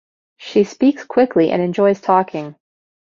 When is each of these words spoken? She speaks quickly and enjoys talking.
She 0.37 0.63
speaks 0.63 1.03
quickly 1.03 1.51
and 1.51 1.61
enjoys 1.61 2.01
talking. 2.01 2.55